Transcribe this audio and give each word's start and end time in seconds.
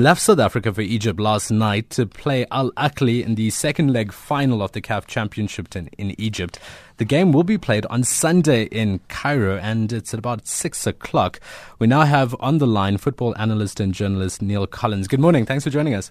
left 0.00 0.22
South 0.22 0.38
Africa 0.38 0.72
for 0.72 0.80
Egypt 0.80 1.20
last 1.20 1.50
night 1.50 1.90
to 1.90 2.06
play 2.06 2.46
Al 2.50 2.70
Ahly 2.72 3.22
in 3.22 3.34
the 3.34 3.50
second 3.50 3.92
leg 3.92 4.10
final 4.10 4.62
of 4.62 4.72
the 4.72 4.80
CAF 4.80 5.06
Championship 5.06 5.76
in, 5.76 5.88
in, 5.98 6.18
Egypt. 6.18 6.58
The 6.96 7.04
game 7.04 7.30
will 7.30 7.44
be 7.44 7.58
played 7.58 7.84
on 7.86 8.02
Sunday 8.02 8.64
in 8.64 9.00
Cairo 9.08 9.58
and 9.58 9.92
it's 9.92 10.14
at 10.14 10.18
about 10.18 10.46
six 10.46 10.86
o'clock. 10.86 11.40
We 11.78 11.88
now 11.88 12.02
have 12.02 12.34
on 12.40 12.56
the 12.56 12.66
line 12.66 12.96
football 12.96 13.36
analyst 13.36 13.80
and 13.80 13.92
journalist 13.92 14.40
Neal 14.40 14.66
Collins. 14.66 15.08
Good 15.08 15.20
morning. 15.20 15.44
Thanks 15.44 15.64
for 15.64 15.70
joining 15.70 15.94
us. 15.94 16.10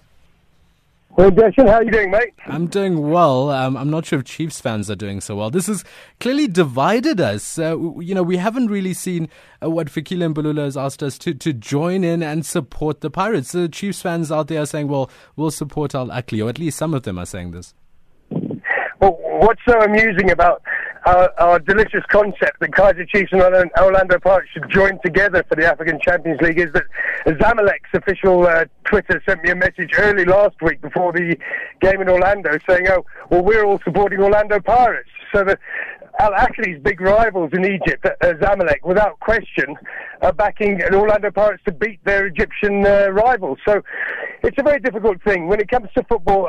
Well, 1.14 1.30
Jason, 1.30 1.66
how 1.66 1.74
are 1.74 1.84
you 1.84 1.90
doing, 1.90 2.10
mate? 2.10 2.32
I'm 2.46 2.68
doing 2.68 3.10
well. 3.10 3.50
Um, 3.50 3.76
I'm 3.76 3.90
not 3.90 4.06
sure 4.06 4.20
if 4.20 4.24
Chiefs 4.24 4.62
fans 4.62 4.90
are 4.90 4.96
doing 4.96 5.20
so 5.20 5.36
well. 5.36 5.50
This 5.50 5.66
has 5.66 5.84
clearly 6.20 6.48
divided 6.48 7.20
us. 7.20 7.58
Uh, 7.58 7.76
you 8.00 8.14
know, 8.14 8.22
we 8.22 8.38
haven't 8.38 8.68
really 8.68 8.94
seen 8.94 9.28
uh, 9.62 9.68
what 9.68 9.88
Fikile 9.88 10.32
Mbalula 10.32 10.64
has 10.64 10.74
asked 10.74 11.02
us 11.02 11.18
to, 11.18 11.34
to 11.34 11.52
join 11.52 12.02
in 12.02 12.22
and 12.22 12.46
support 12.46 13.02
the 13.02 13.10
Pirates. 13.10 13.52
The 13.52 13.68
Chiefs 13.68 14.00
fans 14.00 14.32
out 14.32 14.48
there 14.48 14.62
are 14.62 14.66
saying, 14.66 14.88
well, 14.88 15.10
we'll 15.36 15.50
support 15.50 15.94
Al 15.94 16.08
Ahly, 16.08 16.42
or 16.42 16.48
at 16.48 16.58
least 16.58 16.78
some 16.78 16.94
of 16.94 17.02
them 17.02 17.18
are 17.18 17.26
saying 17.26 17.50
this. 17.50 17.74
Well, 18.30 19.18
what's 19.20 19.60
so 19.68 19.82
amusing 19.82 20.30
about 20.30 20.62
our, 21.06 21.32
our, 21.38 21.58
delicious 21.58 22.04
concept 22.08 22.60
that 22.60 22.70
Kaizer 22.70 23.08
Chiefs 23.08 23.32
and 23.32 23.42
Orlando 23.80 24.18
Pirates 24.18 24.50
should 24.52 24.70
join 24.70 24.98
together 25.04 25.44
for 25.48 25.56
the 25.56 25.66
African 25.66 25.98
Champions 26.00 26.40
League 26.40 26.58
is 26.58 26.72
that 26.72 26.84
Zamalek's 27.26 27.92
official 27.94 28.46
uh, 28.46 28.66
Twitter 28.84 29.22
sent 29.26 29.42
me 29.42 29.50
a 29.50 29.56
message 29.56 29.90
early 29.98 30.24
last 30.24 30.56
week 30.62 30.80
before 30.80 31.12
the 31.12 31.36
game 31.80 32.00
in 32.00 32.08
Orlando 32.08 32.58
saying, 32.68 32.86
oh, 32.88 33.04
well, 33.30 33.42
we're 33.42 33.64
all 33.64 33.80
supporting 33.84 34.20
Orlando 34.20 34.60
Pirates. 34.60 35.10
So 35.32 35.44
the 35.44 35.58
Al 36.20 36.34
Ahly's 36.34 36.78
big 36.82 37.00
rivals 37.00 37.50
in 37.52 37.64
Egypt, 37.64 38.04
uh, 38.04 38.26
Zamalek, 38.34 38.84
without 38.84 39.18
question, 39.20 39.76
are 40.20 40.32
backing 40.32 40.82
Orlando 40.92 41.30
Pirates 41.30 41.62
to 41.64 41.72
beat 41.72 42.04
their 42.04 42.26
Egyptian 42.26 42.86
uh, 42.86 43.08
rivals. 43.08 43.58
So 43.64 43.82
it's 44.44 44.58
a 44.58 44.62
very 44.62 44.78
difficult 44.78 45.22
thing. 45.22 45.48
When 45.48 45.58
it 45.58 45.68
comes 45.68 45.88
to 45.96 46.04
football, 46.04 46.48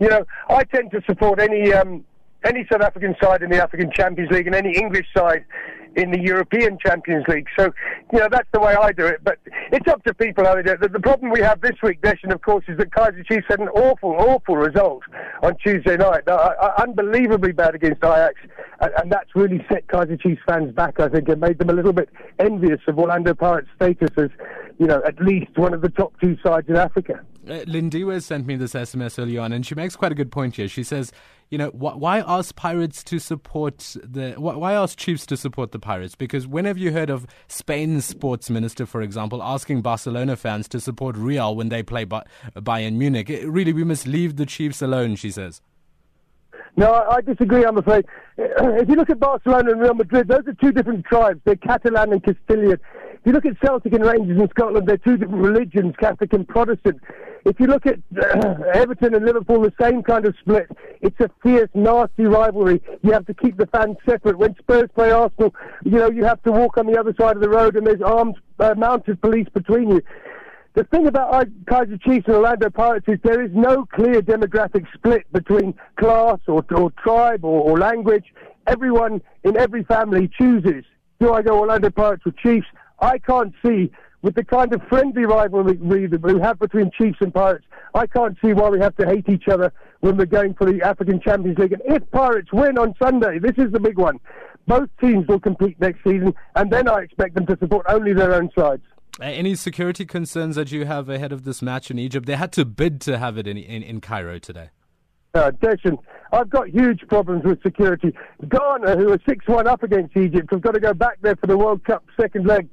you 0.00 0.08
know, 0.08 0.24
I 0.48 0.64
tend 0.64 0.92
to 0.92 1.02
support 1.06 1.40
any 1.40 1.72
um, 1.72 2.04
any 2.44 2.66
South 2.70 2.82
African 2.82 3.14
side 3.22 3.42
in 3.42 3.50
the 3.50 3.62
African 3.62 3.90
Champions 3.92 4.30
League 4.30 4.46
and 4.46 4.54
any 4.54 4.76
English 4.76 5.06
side 5.16 5.44
in 5.96 6.10
the 6.10 6.20
European 6.20 6.78
Champions 6.84 7.26
League. 7.28 7.46
So, 7.58 7.72
you 8.12 8.18
know, 8.18 8.28
that's 8.30 8.48
the 8.52 8.60
way 8.60 8.74
I 8.74 8.92
do 8.92 9.06
it. 9.06 9.22
But 9.24 9.38
it's 9.72 9.88
up 9.88 10.02
to 10.04 10.14
people 10.14 10.44
how 10.44 10.54
they 10.54 10.62
do 10.62 10.72
it. 10.72 10.80
The, 10.80 10.88
the 10.88 11.00
problem 11.00 11.30
we 11.30 11.40
have 11.40 11.60
this 11.60 11.76
week, 11.82 12.00
Deshan, 12.00 12.32
of 12.32 12.42
course, 12.42 12.64
is 12.68 12.78
that 12.78 12.90
Kaizer 12.90 13.26
Chiefs 13.26 13.46
had 13.48 13.60
an 13.60 13.68
awful, 13.68 14.10
awful 14.10 14.56
result 14.56 15.02
on 15.42 15.56
Tuesday 15.56 15.96
night. 15.96 16.26
Uh, 16.28 16.72
unbelievably 16.78 17.52
bad 17.52 17.74
against 17.74 18.04
Ajax. 18.04 18.34
And, 18.80 18.92
and, 18.96 19.12
that's 19.12 19.34
really 19.34 19.64
set 19.70 19.86
Kaizer 19.88 20.20
Chiefs 20.20 20.40
fans 20.46 20.74
back, 20.74 21.00
I 21.00 21.08
think, 21.08 21.28
and 21.28 21.40
made 21.40 21.58
them 21.58 21.70
a 21.70 21.74
little 21.74 21.92
bit 21.92 22.08
envious 22.38 22.80
of 22.86 22.98
Orlando 22.98 23.34
Pirates' 23.34 23.68
status 23.76 24.10
as, 24.16 24.30
you 24.78 24.86
know, 24.86 25.02
at 25.04 25.20
least 25.20 25.58
one 25.58 25.74
of 25.74 25.82
the 25.82 25.90
top 25.90 26.14
two 26.20 26.36
sides 26.44 26.68
in 26.68 26.76
Africa. 26.76 27.20
Uh, 27.46 27.64
Lindiwe 27.66 28.22
sent 28.22 28.46
me 28.46 28.56
this 28.56 28.74
SMS 28.74 29.18
early 29.18 29.36
on, 29.36 29.52
and 29.52 29.66
she 29.66 29.74
makes 29.74 29.96
quite 29.96 30.12
a 30.12 30.14
good 30.14 30.30
point 30.30 30.56
here. 30.56 30.68
She 30.68 30.84
says, 30.84 31.10
you 31.50 31.58
know, 31.58 31.70
wh- 31.70 31.98
why 31.98 32.20
ask 32.20 32.54
Pirates 32.54 33.02
to 33.04 33.18
support 33.18 33.96
the, 34.02 34.32
wh- 34.32 34.58
why 34.58 34.72
ask 34.72 34.96
Chiefs 34.96 35.26
to 35.26 35.36
support 35.36 35.72
the 35.72 35.78
Pirates? 35.80 36.14
Because 36.14 36.46
whenever 36.46 36.78
you 36.78 36.92
heard 36.92 37.10
of 37.10 37.26
Spain's 37.48 38.04
sports 38.04 38.48
minister, 38.48 38.86
for 38.86 39.02
example, 39.02 39.42
asking 39.42 39.82
Barcelona 39.82 40.36
fans 40.36 40.68
to 40.68 40.80
support 40.80 41.16
Real 41.16 41.54
when 41.56 41.68
they 41.68 41.82
play 41.82 42.04
ba- 42.04 42.24
Bayern 42.54 42.94
Munich, 42.94 43.28
it, 43.28 43.48
really, 43.48 43.72
we 43.72 43.84
must 43.84 44.06
leave 44.06 44.36
the 44.36 44.46
Chiefs 44.46 44.80
alone, 44.80 45.16
she 45.16 45.30
says. 45.30 45.60
No, 46.76 46.92
I 47.10 47.20
disagree, 47.20 47.64
I'm 47.64 47.78
afraid. 47.78 48.06
Eh, 48.38 48.44
if 48.80 48.88
you 48.88 48.94
look 48.94 49.10
at 49.10 49.18
Barcelona 49.18 49.72
and 49.72 49.80
Real 49.80 49.94
Madrid, 49.94 50.28
those 50.28 50.46
are 50.46 50.54
two 50.54 50.70
different 50.70 51.04
tribes. 51.04 51.40
They're 51.44 51.56
Catalan 51.56 52.12
and 52.12 52.22
Castilian. 52.22 52.78
If 53.20 53.26
you 53.26 53.32
look 53.32 53.44
at 53.44 53.58
Celtic 53.60 53.92
and 53.92 54.04
Rangers 54.04 54.40
in 54.40 54.48
Scotland, 54.50 54.86
they're 54.86 54.96
two 54.96 55.16
different 55.16 55.42
religions, 55.42 55.94
Catholic 55.98 56.32
and 56.32 56.46
Protestant. 56.46 57.00
If 57.44 57.58
you 57.58 57.66
look 57.66 57.86
at 57.86 57.98
Everton 58.74 59.14
and 59.14 59.24
Liverpool, 59.26 59.60
the 59.62 59.72
same 59.80 60.02
kind 60.02 60.24
of 60.26 60.34
split. 60.40 60.70
It's 61.00 61.18
a 61.20 61.30
fierce, 61.42 61.70
nasty 61.74 62.24
rivalry. 62.24 62.82
You 63.02 63.12
have 63.12 63.26
to 63.26 63.34
keep 63.34 63.56
the 63.56 63.66
fans 63.66 63.96
separate. 64.08 64.36
When 64.36 64.54
Spurs 64.56 64.90
play 64.94 65.10
Arsenal, 65.10 65.54
you 65.84 65.92
know, 65.92 66.10
you 66.10 66.24
have 66.24 66.42
to 66.42 66.52
walk 66.52 66.76
on 66.76 66.86
the 66.86 66.98
other 66.98 67.14
side 67.18 67.36
of 67.36 67.42
the 67.42 67.48
road 67.48 67.76
and 67.76 67.86
there's 67.86 68.02
armed, 68.02 68.36
uh, 68.58 68.74
mounted 68.76 69.20
police 69.22 69.48
between 69.52 69.90
you. 69.90 70.02
The 70.74 70.84
thing 70.84 71.06
about 71.06 71.46
Kaizer 71.64 72.00
Chiefs 72.00 72.26
and 72.26 72.36
Orlando 72.36 72.70
Pirates 72.70 73.06
is 73.08 73.18
there 73.24 73.42
is 73.42 73.50
no 73.52 73.86
clear 73.86 74.22
demographic 74.22 74.86
split 74.94 75.30
between 75.32 75.74
class 75.96 76.38
or, 76.46 76.64
or 76.70 76.90
tribe 76.92 77.44
or, 77.44 77.62
or 77.62 77.78
language. 77.78 78.26
Everyone 78.66 79.20
in 79.42 79.56
every 79.56 79.82
family 79.84 80.30
chooses. 80.38 80.84
Do 81.18 81.32
I 81.32 81.42
go 81.42 81.58
Orlando 81.58 81.90
Pirates 81.90 82.22
or 82.24 82.32
Chiefs? 82.32 82.68
I 83.00 83.18
can't 83.18 83.52
see, 83.64 83.90
with 84.22 84.34
the 84.34 84.44
kind 84.44 84.72
of 84.72 84.80
friendly 84.88 85.24
rivalry 85.24 86.06
that 86.06 86.22
we 86.22 86.38
have 86.40 86.58
between 86.58 86.90
Chiefs 86.96 87.18
and 87.20 87.34
Pirates, 87.34 87.64
I 87.94 88.06
can't 88.06 88.36
see 88.42 88.52
why 88.52 88.68
we 88.68 88.78
have 88.80 88.96
to 88.96 89.06
hate 89.06 89.28
each 89.28 89.48
other 89.48 89.72
when 90.00 90.16
we're 90.16 90.26
going 90.26 90.54
for 90.54 90.70
the 90.70 90.82
African 90.82 91.20
Champions 91.20 91.58
League. 91.58 91.72
And 91.72 91.82
if 91.84 92.08
Pirates 92.10 92.52
win 92.52 92.78
on 92.78 92.94
Sunday, 93.02 93.38
this 93.38 93.56
is 93.56 93.72
the 93.72 93.80
big 93.80 93.98
one. 93.98 94.18
Both 94.66 94.88
teams 95.00 95.26
will 95.26 95.40
compete 95.40 95.80
next 95.80 96.04
season, 96.04 96.34
and 96.54 96.70
then 96.70 96.88
I 96.88 96.98
expect 97.00 97.34
them 97.34 97.46
to 97.46 97.56
support 97.58 97.86
only 97.88 98.12
their 98.12 98.34
own 98.34 98.50
sides. 98.56 98.82
Uh, 99.20 99.24
any 99.24 99.54
security 99.54 100.06
concerns 100.06 100.56
that 100.56 100.70
you 100.70 100.84
have 100.86 101.08
ahead 101.08 101.32
of 101.32 101.44
this 101.44 101.60
match 101.60 101.90
in 101.90 101.98
Egypt? 101.98 102.26
They 102.26 102.36
had 102.36 102.52
to 102.52 102.64
bid 102.64 103.00
to 103.02 103.18
have 103.18 103.36
it 103.36 103.46
in, 103.46 103.56
in, 103.56 103.82
in 103.82 104.00
Cairo 104.00 104.38
today. 104.38 104.70
Uh, 105.34 105.50
Deshan, 105.62 105.98
I've 106.32 106.50
got 106.50 106.68
huge 106.68 107.00
problems 107.08 107.44
with 107.44 107.62
security. 107.62 108.14
Ghana, 108.48 108.96
who 108.96 109.12
are 109.12 109.18
6 109.28 109.48
1 109.48 109.66
up 109.66 109.82
against 109.82 110.16
Egypt, 110.16 110.48
have 110.50 110.60
got 110.60 110.74
to 110.74 110.80
go 110.80 110.94
back 110.94 111.18
there 111.22 111.36
for 111.36 111.46
the 111.46 111.56
World 111.56 111.84
Cup 111.84 112.04
second 112.20 112.46
leg 112.46 112.68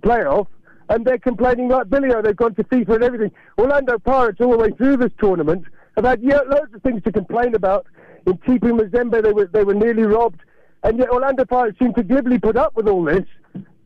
playoff, 0.00 0.46
and 0.90 1.04
they're 1.04 1.18
complaining 1.18 1.68
like 1.68 1.86
Billio. 1.86 2.22
They've 2.22 2.36
gone 2.36 2.54
to 2.56 2.64
FIFA 2.64 2.96
and 2.96 3.04
everything. 3.04 3.30
Orlando 3.56 3.98
Pirates, 3.98 4.40
all 4.40 4.50
the 4.50 4.58
way 4.58 4.70
through 4.72 4.98
this 4.98 5.12
tournament, 5.18 5.64
have 5.96 6.04
had 6.04 6.22
loads 6.22 6.74
of 6.74 6.82
things 6.82 7.02
to 7.04 7.12
complain 7.12 7.54
about. 7.54 7.86
In 8.26 8.34
TP 8.38 8.60
Mazembe, 8.60 9.22
they 9.22 9.32
were, 9.32 9.46
they 9.46 9.64
were 9.64 9.74
nearly 9.74 10.02
robbed, 10.02 10.40
and 10.82 10.98
yet 10.98 11.08
Orlando 11.08 11.44
Pirates 11.44 11.78
seem 11.78 11.94
to 11.94 12.02
glibly 12.02 12.38
put 12.38 12.56
up 12.56 12.74
with 12.76 12.88
all 12.88 13.04
this, 13.04 13.24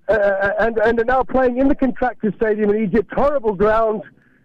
uh, 0.08 0.50
and, 0.58 0.78
and 0.78 0.98
are 0.98 1.04
now 1.04 1.22
playing 1.22 1.58
in 1.58 1.68
the 1.68 1.74
contractor 1.74 2.32
stadium 2.36 2.70
in 2.70 2.82
Egypt, 2.82 3.12
horrible 3.14 3.54
ground, 3.54 4.02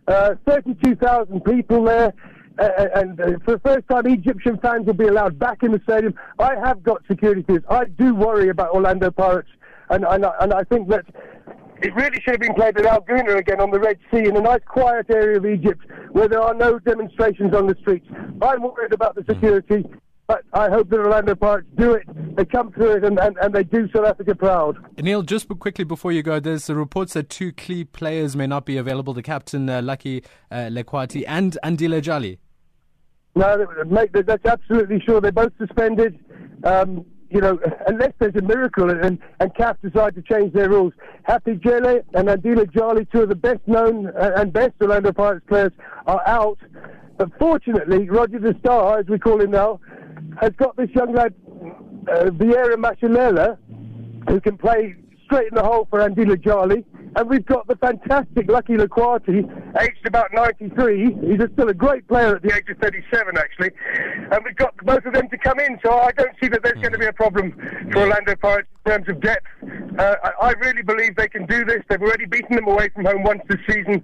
uh, 0.07 0.35
32,000 0.45 1.41
people 1.41 1.85
there. 1.85 2.13
Uh, 2.59 2.69
and 2.95 3.21
uh, 3.21 3.25
for 3.45 3.53
the 3.53 3.59
first 3.59 3.87
time, 3.87 4.05
Egyptian 4.05 4.57
fans 4.57 4.85
will 4.85 4.93
be 4.93 5.07
allowed 5.07 5.39
back 5.39 5.63
in 5.63 5.71
the 5.71 5.79
stadium. 5.85 6.13
I 6.39 6.55
have 6.55 6.83
got 6.83 7.01
security 7.07 7.41
fears. 7.43 7.63
I 7.69 7.85
do 7.85 8.13
worry 8.13 8.49
about 8.49 8.71
Orlando 8.71 9.11
Pirates, 9.11 9.49
and, 9.89 10.03
and, 10.03 10.25
and 10.41 10.53
I 10.53 10.63
think 10.65 10.89
that 10.89 11.05
it 11.81 11.95
really 11.95 12.19
should 12.21 12.33
have 12.33 12.39
been 12.39 12.53
played 12.53 12.77
at 12.77 12.85
Al 12.85 13.01
Gouna 13.01 13.37
again 13.37 13.61
on 13.61 13.71
the 13.71 13.79
Red 13.79 13.97
Sea 14.11 14.25
in 14.27 14.35
a 14.35 14.41
nice 14.41 14.61
quiet 14.67 15.07
area 15.09 15.37
of 15.37 15.45
Egypt 15.45 15.85
where 16.11 16.27
there 16.27 16.41
are 16.41 16.53
no 16.53 16.79
demonstrations 16.79 17.53
on 17.53 17.67
the 17.67 17.75
streets. 17.81 18.05
I'm 18.41 18.61
worried 18.61 18.93
about 18.93 19.15
the 19.15 19.23
security, 19.27 19.85
but 20.27 20.43
I 20.53 20.69
hope 20.69 20.89
the 20.89 20.97
Orlando 20.97 21.35
Pirates 21.35 21.67
do 21.75 21.93
it. 21.93 22.03
They 22.35 22.45
come 22.45 22.71
through 22.71 22.97
it 22.97 23.03
and, 23.03 23.17
and, 23.19 23.37
and 23.37 23.53
they 23.53 23.63
do 23.63 23.89
South 23.95 24.05
Africa 24.05 24.35
proud. 24.35 24.77
Neal, 25.01 25.21
just 25.21 25.47
quickly 25.59 25.85
before 25.85 26.11
you 26.11 26.21
go, 26.21 26.39
there's 26.39 26.67
the 26.67 26.75
reports 26.75 27.13
that 27.13 27.29
two 27.29 27.51
key 27.51 27.83
players 27.83 28.35
may 28.35 28.47
not 28.47 28.65
be 28.65 28.77
available 28.77 29.13
the 29.13 29.23
captain, 29.23 29.69
uh, 29.69 29.81
Lucky 29.81 30.23
uh, 30.51 30.69
Lekgwathi, 30.69 31.23
and 31.27 31.57
Andile 31.63 32.01
Jali. 32.01 32.39
No, 33.35 33.65
mate, 33.87 34.09
that's 34.13 34.45
absolutely 34.45 34.99
sure. 35.05 35.21
They're 35.21 35.31
both 35.31 35.53
suspended. 35.57 36.19
Um, 36.63 37.05
you 37.29 37.41
know, 37.41 37.59
unless 37.87 38.13
there's 38.19 38.35
a 38.35 38.41
miracle 38.41 38.89
and, 38.89 39.19
and 39.39 39.53
CAF 39.53 39.77
decide 39.81 40.15
to 40.15 40.21
change 40.21 40.53
their 40.53 40.69
rules. 40.69 40.93
Happy 41.23 41.55
Jele 41.55 42.01
and 42.13 42.27
Andile 42.27 42.71
Jali, 42.71 43.05
two 43.05 43.21
of 43.21 43.29
the 43.29 43.35
best 43.35 43.59
known 43.67 44.07
uh, 44.07 44.31
and 44.35 44.51
best 44.51 44.73
Orlando 44.81 45.11
Pirates 45.11 45.45
players, 45.47 45.71
are 46.07 46.21
out. 46.27 46.57
But 47.17 47.29
fortunately, 47.37 48.09
Roger 48.09 48.39
the 48.39 48.55
Star, 48.59 48.99
as 48.99 49.07
we 49.07 49.19
call 49.19 49.41
him 49.41 49.51
now, 49.51 49.79
has 50.39 50.51
got 50.57 50.75
this 50.75 50.89
young 50.91 51.13
lad, 51.13 51.33
uh, 52.07 52.25
Vieira 52.31 52.75
Mashinela, 52.75 53.57
who 54.27 54.39
can 54.39 54.57
play 54.57 54.95
straight 55.25 55.49
in 55.49 55.55
the 55.55 55.63
hole 55.63 55.87
for 55.89 55.99
Andile 55.99 56.41
Jali. 56.41 56.83
And 57.15 57.29
we've 57.29 57.45
got 57.45 57.67
the 57.67 57.75
fantastic 57.77 58.49
Lucky 58.49 58.73
Lekgwathi, 58.73 59.39
aged 59.81 60.05
about 60.05 60.31
93. 60.33 61.15
He's 61.21 61.39
still 61.53 61.69
a 61.69 61.73
great 61.73 62.07
player 62.07 62.35
at 62.35 62.43
the 62.43 62.55
age 62.55 62.69
of 62.69 62.77
37, 62.77 63.37
actually. 63.37 63.71
And 64.31 64.39
we've 64.45 64.55
got 64.55 64.75
both 64.77 65.05
of 65.05 65.13
them 65.13 65.27
to 65.29 65.37
come 65.37 65.59
in, 65.59 65.79
so 65.83 65.91
I 65.91 66.11
don't 66.11 66.35
see 66.41 66.47
that 66.49 66.61
there's 66.63 66.79
going 66.79 66.91
to 66.91 66.99
be 66.99 67.07
a 67.07 67.13
problem 67.13 67.53
for 67.91 68.01
Orlando 68.01 68.35
Pirates 68.35 68.69
in 68.85 68.91
terms 68.91 69.09
of 69.09 69.21
depth. 69.21 69.45
Uh, 69.97 70.15
I, 70.23 70.49
I, 70.49 70.51
really 70.53 70.83
believe 70.83 71.15
they 71.15 71.27
can 71.27 71.45
do 71.45 71.65
this. 71.65 71.81
They've 71.89 72.01
already 72.01 72.25
beaten 72.25 72.55
them 72.55 72.67
away 72.67 72.89
from 72.89 73.05
home 73.05 73.23
once 73.23 73.41
this 73.49 73.59
season. 73.67 74.03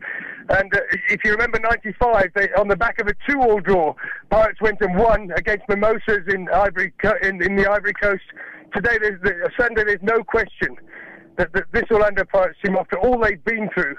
And 0.50 0.76
uh, 0.76 0.80
if 1.10 1.24
you 1.24 1.32
remember 1.32 1.60
95, 1.60 2.32
they, 2.36 2.50
on 2.54 2.68
the 2.68 2.76
back 2.76 3.00
of 3.00 3.08
a 3.08 3.14
two-all 3.30 3.62
draw, 3.62 3.94
Pirates 4.30 4.60
went 4.62 4.82
and 4.82 4.98
won 4.98 5.32
against 5.38 5.64
Mimosas 5.70 6.28
in, 6.28 6.50
Ivory, 6.50 6.92
in, 7.22 7.42
in 7.42 7.56
the 7.56 7.70
Ivory 7.70 7.94
Coast. 7.94 8.24
Today, 8.74 8.98
there's, 9.00 9.22
Sunday, 9.58 9.84
there's 9.86 10.04
no 10.04 10.24
question 10.24 10.78
that, 11.38 11.54
that 11.54 11.66
this 11.72 11.84
Orlando 11.92 12.24
Pirates 12.26 12.58
team, 12.64 12.76
after 12.76 12.98
all 13.00 13.20
they've 13.20 13.44
been 13.44 13.70
through, 13.74 13.96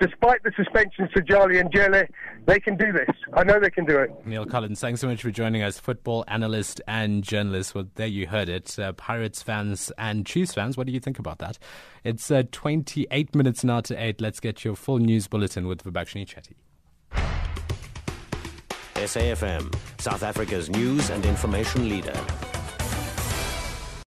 despite 0.00 0.42
the 0.42 0.52
suspensions 0.56 1.10
to 1.14 1.22
Jali 1.22 1.58
and 1.58 1.72
Jele, 1.72 2.04
they 2.46 2.60
can 2.60 2.76
do 2.76 2.92
this. 2.92 3.08
I 3.34 3.44
know 3.44 3.58
they 3.58 3.70
can 3.70 3.84
do 3.84 3.98
it. 3.98 4.10
Neal 4.26 4.44
Collins, 4.44 4.80
thanks 4.80 5.00
so 5.00 5.08
much 5.08 5.22
for 5.22 5.30
joining 5.30 5.62
us, 5.62 5.78
football 5.78 6.24
analyst 6.28 6.80
and 6.86 7.22
journalist. 7.22 7.74
Well, 7.74 7.88
there 7.94 8.06
you 8.06 8.26
heard 8.26 8.48
it. 8.48 8.78
Uh, 8.78 8.92
Pirates 8.92 9.42
fans 9.42 9.90
and 9.98 10.26
Chiefs 10.26 10.54
fans, 10.54 10.76
what 10.76 10.86
do 10.86 10.92
you 10.92 11.00
think 11.00 11.18
about 11.18 11.38
that? 11.38 11.58
It's 12.04 12.30
uh, 12.30 12.44
28 12.52 13.34
minutes 13.34 13.64
now 13.64 13.80
to 13.82 14.02
8. 14.02 14.20
Let's 14.20 14.40
get 14.40 14.64
your 14.64 14.76
full 14.76 14.98
news 14.98 15.28
bulletin 15.28 15.66
with 15.66 15.82
Vibhakshini 15.82 16.26
Chetty. 16.26 16.54
SAFM, 18.94 19.74
South 20.00 20.22
Africa's 20.22 20.70
news 20.70 21.10
and 21.10 21.24
information 21.26 21.88
leader. 21.88 22.18